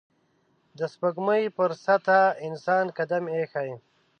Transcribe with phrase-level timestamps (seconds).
[0.77, 3.71] د سپوږمۍ پر سطحه انسان قدم ایښی